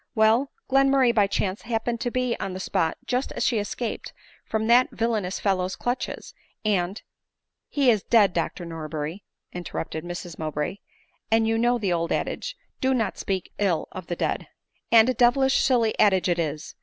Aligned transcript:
Well, 0.15 0.49
Glenmurray 0.67 1.13
by 1.13 1.27
chance 1.27 1.61
happened 1.61 2.01
to 2.01 2.09
be 2.09 2.35
on 2.39 2.53
the 2.53 2.59
spot 2.59 2.97
just 3.05 3.31
as 3.33 3.45
she 3.45 3.59
escaped 3.59 4.13
from 4.43 4.65
that 4.65 4.89
villanous 4.89 5.39
fellow's 5.39 5.75
clutches, 5.75 6.33
and 6.65 6.99
""He 7.77 7.91
is 7.91 8.01
dead, 8.01 8.33
Dr 8.33 8.65
Norberry," 8.65 9.23
interrupted 9.53 10.03
Mrs 10.03 10.39
Mow/ 10.39 10.49
bray; 10.49 10.79
and 11.29 11.47
you 11.47 11.55
know 11.59 11.77
the 11.77 11.93
old 11.93 12.11
adage, 12.11 12.57
Do 12.79 12.95
not 12.95 13.19
speak 13.19 13.51
ill 13.59 13.87
of 13.91 14.07
the 14.07 14.15
dead."" 14.15 14.47
And 14.91 15.07
a 15.07 15.13
devilish 15.13 15.61
silly 15.61 15.93
adage 15.99 16.27
it 16.29 16.39
is. 16.39 16.73